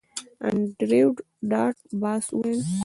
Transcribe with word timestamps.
انډریو 0.47 1.09
ډاټ 1.51 1.75
باس 2.01 2.25
وویل 2.31 2.61